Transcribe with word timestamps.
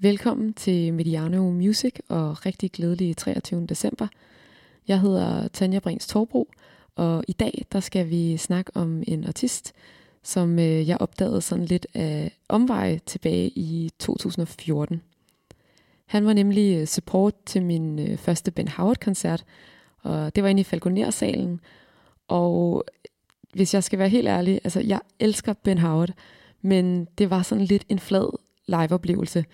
Velkommen 0.00 0.52
til 0.52 0.94
Mediano 0.94 1.50
Music 1.50 1.94
og 2.08 2.46
rigtig 2.46 2.72
glædelig 2.72 3.16
23. 3.16 3.66
december. 3.66 4.06
Jeg 4.88 5.00
hedder 5.00 5.48
Tanja 5.48 5.78
Brings 5.78 6.06
Torbro, 6.06 6.48
og 6.96 7.24
i 7.28 7.32
dag 7.32 7.66
der 7.72 7.80
skal 7.80 8.10
vi 8.10 8.36
snakke 8.36 8.70
om 8.74 9.02
en 9.06 9.24
artist, 9.24 9.72
som 10.22 10.58
øh, 10.58 10.88
jeg 10.88 10.96
opdagede 11.00 11.40
sådan 11.40 11.64
lidt 11.64 11.86
af 11.94 12.38
omveje 12.48 13.00
tilbage 13.06 13.48
i 13.48 13.90
2014. 13.98 15.02
Han 16.06 16.26
var 16.26 16.32
nemlig 16.32 16.76
øh, 16.76 16.86
support 16.86 17.34
til 17.46 17.62
min 17.62 17.98
øh, 17.98 18.16
første 18.16 18.50
Ben 18.50 18.68
Howard-koncert, 18.68 19.44
og 20.02 20.34
det 20.36 20.42
var 20.42 20.48
inde 20.48 20.60
i 20.60 20.64
Falconer-salen. 20.64 21.60
Og 22.28 22.84
øh, 22.86 23.10
hvis 23.54 23.74
jeg 23.74 23.84
skal 23.84 23.98
være 23.98 24.08
helt 24.08 24.28
ærlig, 24.28 24.60
altså 24.64 24.80
jeg 24.80 25.00
elsker 25.20 25.52
Ben 25.52 25.78
Howard, 25.78 26.10
men 26.62 27.04
det 27.04 27.30
var 27.30 27.42
sådan 27.42 27.64
lidt 27.64 27.84
en 27.88 27.98
flad 27.98 28.38
liveoplevelse. 28.66 29.44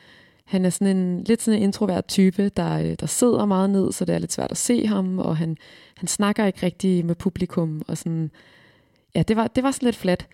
Han 0.44 0.64
er 0.64 0.70
sådan 0.70 0.96
en 0.96 1.24
lidt 1.24 1.42
sådan 1.42 1.58
en 1.58 1.64
introvert 1.64 2.06
type, 2.08 2.48
der, 2.48 2.78
øh, 2.78 2.96
der 3.00 3.06
sidder 3.06 3.44
meget 3.44 3.70
ned, 3.70 3.92
så 3.92 4.04
det 4.04 4.14
er 4.14 4.18
lidt 4.18 4.32
svært 4.32 4.50
at 4.50 4.56
se 4.56 4.86
ham, 4.86 5.18
og 5.18 5.36
han, 5.36 5.56
han 5.96 6.08
snakker 6.08 6.46
ikke 6.46 6.62
rigtig 6.62 7.06
med 7.06 7.14
publikum, 7.14 7.82
og 7.88 7.98
sådan, 7.98 8.30
ja, 9.14 9.22
det 9.22 9.36
var, 9.36 9.46
det 9.46 9.62
var 9.62 9.70
sådan 9.70 9.86
lidt 9.86 9.96
flat. 9.96 10.26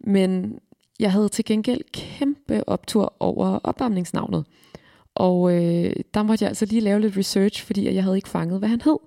Men 0.00 0.58
jeg 1.00 1.12
havde 1.12 1.28
til 1.28 1.44
gengæld 1.44 1.80
kæmpe 1.92 2.68
optur 2.68 3.14
over 3.20 3.58
opvarmningsnavnet. 3.64 4.44
Og 5.14 5.52
øh, 5.52 5.92
der 6.14 6.22
måtte 6.22 6.42
jeg 6.42 6.48
altså 6.48 6.66
lige 6.66 6.80
lave 6.80 7.00
lidt 7.00 7.16
research, 7.16 7.64
fordi 7.64 7.94
jeg 7.94 8.02
havde 8.02 8.16
ikke 8.16 8.28
fanget, 8.28 8.58
hvad 8.58 8.68
han 8.68 8.80
hed. 8.80 8.98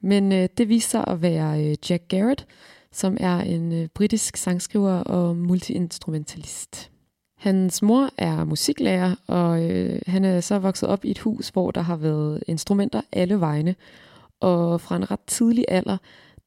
Men 0.00 0.32
øh, 0.32 0.48
det 0.58 0.68
viste 0.68 0.90
sig 0.90 1.04
at 1.06 1.22
være 1.22 1.64
øh, 1.64 1.76
Jack 1.90 2.08
Garrett, 2.08 2.46
som 2.92 3.16
er 3.20 3.38
en 3.38 3.72
øh, 3.72 3.88
britisk 3.88 4.36
sangskriver 4.36 4.92
og 5.00 5.36
multiinstrumentalist. 5.36 6.90
Hans 7.38 7.82
mor 7.82 8.10
er 8.16 8.44
musiklærer, 8.44 9.14
og 9.26 9.70
øh, 9.70 10.00
han 10.06 10.24
er 10.24 10.40
så 10.40 10.58
vokset 10.58 10.88
op 10.88 11.04
i 11.04 11.10
et 11.10 11.18
hus, 11.18 11.48
hvor 11.48 11.70
der 11.70 11.80
har 11.80 11.96
været 11.96 12.44
instrumenter 12.46 13.00
alle 13.12 13.40
vegne. 13.40 13.74
Og 14.40 14.80
fra 14.80 14.96
en 14.96 15.10
ret 15.10 15.20
tidlig 15.26 15.64
alder, 15.68 15.96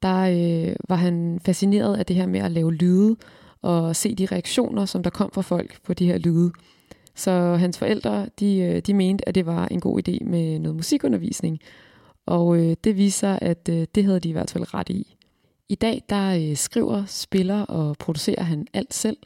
der 0.02 0.18
øh, 0.18 0.76
var 0.88 0.96
han 0.96 1.40
fascineret 1.44 1.96
af 1.96 2.06
det 2.06 2.16
her 2.16 2.26
med 2.26 2.40
at 2.40 2.50
lave 2.50 2.74
lyde 2.74 3.16
og 3.62 3.96
se 3.96 4.14
de 4.14 4.26
reaktioner, 4.26 4.84
som 4.84 5.02
der 5.02 5.10
kom 5.10 5.30
fra 5.30 5.42
folk 5.42 5.82
på 5.82 5.94
de 5.94 6.06
her 6.06 6.18
lyde. 6.18 6.52
Så 7.14 7.56
hans 7.56 7.78
forældre, 7.78 8.26
de, 8.40 8.58
øh, 8.58 8.80
de 8.80 8.94
mente, 8.94 9.28
at 9.28 9.34
det 9.34 9.46
var 9.46 9.66
en 9.66 9.80
god 9.80 10.08
idé 10.08 10.24
med 10.24 10.58
noget 10.58 10.76
musikundervisning. 10.76 11.60
Og 12.26 12.56
øh, 12.56 12.76
det 12.84 12.96
viser, 12.96 13.38
at 13.42 13.68
øh, 13.70 13.86
det 13.94 14.04
havde 14.04 14.20
de 14.20 14.28
i 14.28 14.32
hvert 14.32 14.50
fald 14.50 14.74
ret 14.74 14.88
i. 14.88 15.16
I 15.68 15.74
dag, 15.74 16.02
der 16.08 16.50
øh, 16.50 16.56
skriver, 16.56 17.04
spiller 17.06 17.62
og 17.62 17.96
producerer 17.98 18.42
han 18.42 18.66
alt 18.72 18.94
selv. 18.94 19.16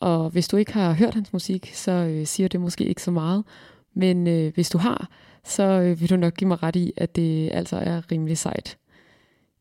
Og 0.00 0.30
hvis 0.30 0.48
du 0.48 0.56
ikke 0.56 0.72
har 0.72 0.92
hørt 0.92 1.14
hans 1.14 1.32
musik, 1.32 1.70
så 1.74 1.92
øh, 1.92 2.26
siger 2.26 2.48
det 2.48 2.60
måske 2.60 2.84
ikke 2.84 3.02
så 3.02 3.10
meget. 3.10 3.44
Men 3.94 4.26
øh, 4.26 4.54
hvis 4.54 4.70
du 4.70 4.78
har, 4.78 5.08
så 5.44 5.62
øh, 5.62 6.00
vil 6.00 6.10
du 6.10 6.16
nok 6.16 6.34
give 6.34 6.48
mig 6.48 6.62
ret 6.62 6.76
i, 6.76 6.92
at 6.96 7.16
det 7.16 7.50
altså 7.52 7.76
er 7.76 8.12
rimelig 8.12 8.38
sejt. 8.38 8.78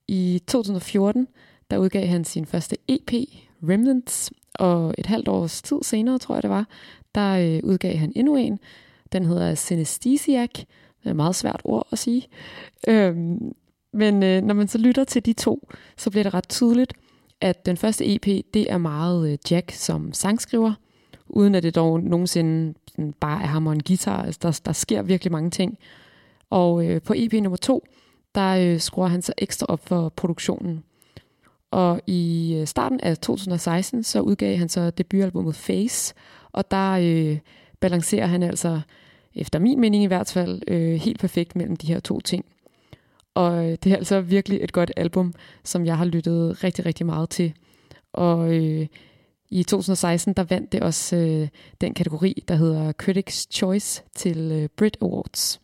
I 0.08 0.42
2014, 0.48 1.28
der 1.72 1.78
udgav 1.78 2.08
han 2.08 2.26
sin 2.26 2.46
første 2.46 2.78
EP, 2.88 3.12
Remnants, 3.70 4.32
og 4.60 4.96
et 4.98 5.06
halvt 5.06 5.28
års 5.28 5.62
tid 5.62 5.78
senere, 5.82 6.20
tror 6.20 6.36
jeg 6.36 6.44
det 6.44 6.50
var, 6.50 6.68
der 7.16 7.34
øh, 7.34 7.60
udgav 7.64 7.98
han 7.98 8.12
endnu 8.16 8.36
en. 8.36 8.60
Den 9.12 9.26
hedder 9.26 9.56
Synesthesiac. 9.56 10.50
Det 10.54 10.66
er 11.06 11.10
et 11.10 11.16
meget 11.16 11.36
svært 11.36 11.62
ord 11.64 11.88
at 11.92 12.00
sige. 12.00 12.28
Øhm, 12.88 13.56
men 13.94 14.24
øh, 14.24 14.44
når 14.44 14.54
man 14.54 14.68
så 14.68 14.78
lytter 14.78 15.04
til 15.04 15.26
de 15.26 15.34
to, 15.34 15.70
så 15.98 16.10
bliver 16.10 16.24
det 16.24 16.34
ret 16.34 16.50
tydeligt, 16.50 16.94
at 17.42 17.66
den 17.66 17.78
første 17.78 18.16
EP, 18.16 18.26
det 18.54 18.72
er 18.72 18.78
meget 18.78 19.32
øh, 19.32 19.38
Jack 19.52 19.72
som 19.72 20.14
sangskriver, 20.14 20.74
uden 21.28 21.56
at 21.56 21.64
det 21.64 21.76
dog 21.76 22.00
nogensinde 22.00 22.74
sådan, 22.88 23.14
bare 23.14 23.42
er 23.42 23.48
ham 23.48 23.68
og 23.68 23.74
en 23.74 23.84
guitar. 23.84 24.24
Altså, 24.24 24.40
der, 24.42 24.62
der 24.66 24.72
sker 24.72 25.02
virkelig 25.02 25.32
mange 25.32 25.50
ting. 25.50 25.78
Og 26.50 26.86
øh, 26.86 27.02
på 27.02 27.14
EP 27.18 27.34
nummer 27.34 27.58
to, 27.58 27.86
der 28.36 28.56
øh, 28.56 28.80
skruer 28.80 29.08
han 29.08 29.22
så 29.22 29.34
ekstra 29.38 29.66
op 29.70 29.88
for 29.88 30.10
produktionen. 30.10 30.84
Og 31.72 32.02
i 32.08 32.56
øh, 32.60 32.68
starten 32.68 33.00
af 33.00 33.18
2016, 33.18 34.04
så 34.04 34.22
udgav 34.22 34.58
han 34.58 34.70
så 34.70 34.90
debutalbummet 34.90 35.56
Face, 35.56 36.14
og 36.52 36.72
der 36.72 36.92
øh, 36.92 37.38
balancerer 37.80 38.28
han 38.28 38.44
altså, 38.44 38.82
efter 39.36 39.60
min 39.60 39.80
mening 39.80 40.04
i 40.04 40.08
hvert 40.08 40.32
fald, 40.32 40.62
øh, 40.68 40.94
helt 40.94 41.20
perfekt 41.20 41.56
mellem 41.56 41.76
de 41.76 41.88
her 41.88 42.00
to 42.00 42.20
ting. 42.20 42.46
Og 43.36 43.66
øh, 43.66 43.78
det 43.84 43.92
er 43.92 43.96
altså 43.96 44.22
virkelig 44.22 44.60
et 44.62 44.72
godt 44.72 44.92
album, 44.98 45.34
som 45.64 45.86
jeg 45.86 45.98
har 45.98 46.06
lyttet 46.06 46.64
rigtig, 46.64 46.86
rigtig 46.86 47.06
meget 47.06 47.30
til. 47.30 47.54
Og 48.14 48.54
øh, 48.56 48.88
i 49.50 49.64
2016, 49.64 50.34
der 50.34 50.44
vandt 50.44 50.72
det 50.72 50.82
også 50.82 51.16
øh, 51.16 51.48
den 51.82 51.94
kategori, 51.94 52.44
der 52.48 52.56
hedder 52.56 52.94
Critics' 53.04 53.48
Choice 53.52 54.04
til 54.16 54.52
øh, 54.52 54.70
Brit 54.78 54.98
Awards. 55.02 55.62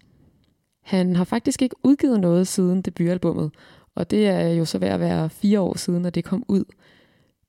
Han 0.82 1.16
har 1.16 1.24
faktisk 1.24 1.62
ikke 1.62 1.76
udgivet 1.84 2.20
noget 2.20 2.48
siden 2.48 2.82
debutalbummet, 2.82 3.52
og 3.96 4.12
det 4.12 4.28
er 4.28 4.48
jo 4.48 4.66
så 4.66 4.78
ved 4.78 4.88
at 4.88 5.00
være 5.00 5.30
fire 5.30 5.60
år 5.60 5.78
siden, 5.78 6.06
at 6.06 6.16
det 6.16 6.24
kom 6.24 6.44
ud. 6.48 6.64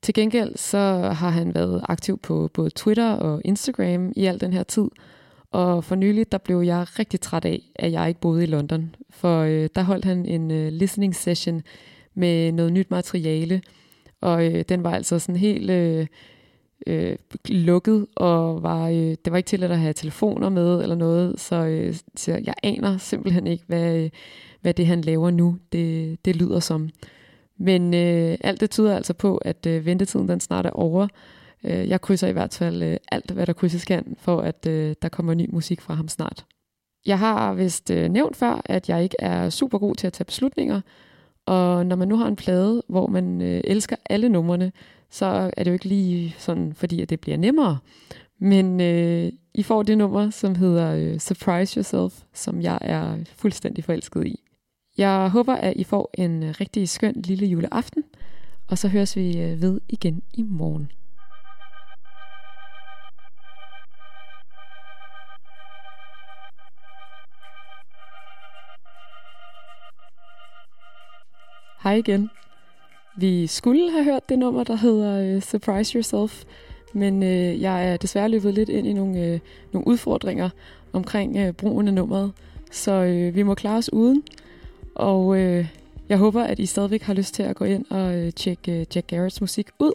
Til 0.03 0.15
gengæld 0.15 0.57
så 0.57 0.79
har 1.15 1.31
han 1.31 1.55
været 1.55 1.85
aktiv 1.89 2.19
på 2.19 2.51
både 2.55 2.71
Twitter 2.71 3.13
og 3.13 3.41
Instagram 3.45 4.13
i 4.17 4.27
al 4.27 4.41
den 4.41 4.53
her 4.53 4.63
tid, 4.63 4.89
og 5.53 5.85
for 5.85 5.95
nylig, 5.95 6.33
der 6.33 6.39
blev 6.39 6.61
jeg 6.61 6.87
rigtig 6.99 7.21
træt 7.21 7.45
af, 7.45 7.63
at 7.75 7.93
jeg 7.93 8.09
ikke 8.09 8.21
boede 8.21 8.43
i 8.43 8.47
London. 8.47 8.95
For 9.11 9.41
øh, 9.41 9.69
der 9.75 9.83
holdt 9.83 10.05
han 10.05 10.27
en 10.27 10.51
øh, 10.51 10.73
listening 10.73 11.15
session 11.15 11.63
med 12.15 12.53
noget 12.53 12.73
nyt 12.73 12.91
materiale. 12.91 13.63
Og 14.21 14.47
øh, 14.47 14.65
den 14.69 14.85
var 14.85 14.95
altså 14.95 15.19
sådan 15.19 15.37
helt 15.37 15.71
øh, 15.71 16.07
øh, 16.87 17.17
lukket, 17.49 18.07
og 18.17 18.63
var, 18.63 18.89
øh, 18.89 18.95
det 18.95 19.31
var 19.31 19.37
ikke 19.37 19.47
til 19.47 19.63
at 19.63 19.79
have 19.79 19.93
telefoner 19.93 20.49
med 20.49 20.83
eller 20.83 20.97
noget. 20.97 21.41
Så, 21.41 21.57
øh, 21.57 21.95
så 22.17 22.41
jeg 22.45 22.55
aner 22.63 22.99
simpelthen 22.99 23.47
ikke, 23.47 23.65
hvad, 23.67 23.97
øh, 23.97 24.11
hvad 24.61 24.75
det 24.75 24.87
han 24.87 25.01
laver 25.01 25.31
nu, 25.31 25.59
det, 25.73 26.19
det 26.25 26.37
lyder 26.37 26.61
som. 26.61 26.91
Men 27.57 27.95
øh, 27.95 28.37
alt 28.41 28.61
det 28.61 28.71
tyder 28.71 28.97
altså 28.97 29.15
på, 29.15 29.37
at 29.37 29.67
øh, 29.67 29.87
ventetiden 29.87 30.29
den 30.29 30.41
snart 30.41 30.67
er 30.67 30.71
over. 30.71 31.09
Øh, 31.65 31.89
jeg 31.89 32.01
krydser 32.01 32.29
i 32.29 32.33
hvert 32.33 32.55
fald 32.55 32.83
øh, 32.83 32.97
alt, 33.13 33.31
hvad 33.31 33.47
der 33.47 33.53
krydses 33.53 33.85
kan, 33.85 34.17
for 34.19 34.41
at 34.41 34.67
øh, 34.67 34.95
der 35.03 35.09
kommer 35.09 35.35
ny 35.35 35.49
musik 35.53 35.81
fra 35.81 35.95
ham 35.95 36.09
snart. 36.09 36.45
Jeg 37.07 37.19
har 37.19 37.55
vist 37.55 37.91
øh, 37.91 38.09
nævnt 38.09 38.37
før, 38.37 38.63
at 38.65 38.89
jeg 38.89 39.03
ikke 39.03 39.17
er 39.19 39.51
super 39.51 39.79
god 39.79 39.95
til 39.95 40.07
at 40.07 40.13
tage 40.13 40.25
beslutninger, 40.25 40.81
og 41.47 41.87
når 41.87 41.97
man 41.97 42.09
nu 42.09 42.17
har 42.17 42.27
en 42.27 42.37
plade, 42.37 42.83
hvor 42.89 43.07
man 43.07 43.43
øh, 43.43 43.61
elsker 43.65 43.97
alle 44.11 44.29
numrene, 44.29 44.73
så 45.11 45.51
er 45.57 45.65
det 45.65 45.71
jo 45.71 45.73
ikke 45.73 45.89
lige 45.89 46.35
sådan, 46.39 46.75
fordi 46.75 47.03
at 47.03 47.11
det 47.11 47.21
bliver 47.21 47.37
nemmere. 47.37 47.79
Men 48.39 48.81
øh, 48.81 49.33
I 49.55 49.63
får 49.63 49.83
det 49.83 49.99
nummer, 49.99 50.31
som 50.31 50.55
hedder 50.55 50.95
øh, 50.95 51.19
Surprise 51.19 51.77
Yourself, 51.77 52.23
som 52.33 52.63
jeg 52.63 52.79
er 52.81 53.17
fuldstændig 53.37 53.85
forelsket 53.85 54.27
i. 54.27 54.41
Jeg 54.99 55.29
håber, 55.29 55.55
at 55.55 55.73
I 55.77 55.85
får 55.85 56.11
en 56.15 56.43
øh, 56.43 56.55
rigtig 56.61 56.89
skøn 56.89 57.15
lille 57.17 57.47
juleaften, 57.47 58.05
og 58.69 58.79
så 58.79 58.89
høres 58.89 59.17
vi 59.17 59.41
øh, 59.41 59.63
ved 59.63 59.81
igen 59.89 60.23
i 60.35 60.43
morgen. 60.43 60.91
Hej 71.93 71.99
igen. 71.99 72.31
Vi 73.17 73.47
skulle 73.47 73.91
have 73.91 74.05
hørt 74.05 74.29
det 74.29 74.39
nummer, 74.39 74.65
der 74.65 74.77
hedder 74.77 75.37
uh, 75.37 75.43
Surprise 75.43 75.95
Yourself, 75.95 76.45
men 76.93 77.23
uh, 77.23 77.61
jeg 77.63 77.93
er 77.93 77.97
desværre 77.97 78.29
løbet 78.29 78.55
lidt 78.55 78.69
ind 78.69 78.87
i 78.87 78.93
nogle, 78.93 79.35
uh, 79.35 79.41
nogle 79.73 79.89
udfordringer 79.89 80.51
omkring 80.93 81.49
uh, 81.49 81.51
brugen 81.51 81.89
af 81.89 81.95
nummeret, 81.95 82.33
så 82.71 83.03
uh, 83.03 83.35
vi 83.35 83.43
må 83.43 83.55
klare 83.55 83.79
os 83.79 83.93
uden. 83.93 84.23
Og 84.95 85.27
uh, 85.27 85.67
jeg 86.09 86.19
håber, 86.19 86.43
at 86.43 86.59
I 86.59 86.67
stadigvæk 86.67 87.03
har 87.03 87.15
lyst 87.15 87.35
til 87.35 87.43
at 87.43 87.57
gå 87.57 87.65
ind 87.65 87.85
og 87.91 88.19
uh, 88.19 88.31
tjekke 88.31 88.73
uh, 88.73 88.97
Jack 88.97 89.07
Garretts 89.07 89.41
musik 89.41 89.69
ud. 89.79 89.93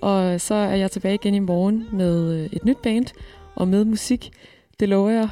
Og 0.00 0.40
så 0.40 0.54
er 0.54 0.74
jeg 0.74 0.90
tilbage 0.90 1.14
igen 1.14 1.34
i 1.34 1.38
morgen 1.38 1.86
med 1.92 2.44
uh, 2.44 2.46
et 2.52 2.64
nyt 2.64 2.78
band 2.82 3.06
og 3.54 3.68
med 3.68 3.84
musik. 3.84 4.30
Det 4.80 4.88
lover 4.88 5.10
jeg. 5.10 5.28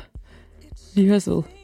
Vi 0.94 1.06
høres 1.06 1.28
ved. 1.28 1.59